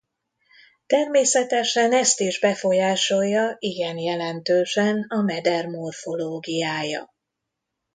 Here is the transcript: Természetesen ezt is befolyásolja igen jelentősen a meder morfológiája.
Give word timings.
Természetesen 0.85 1.93
ezt 1.93 2.19
is 2.19 2.39
befolyásolja 2.39 3.55
igen 3.59 3.97
jelentősen 3.97 5.05
a 5.07 5.21
meder 5.21 5.65
morfológiája. 5.65 7.13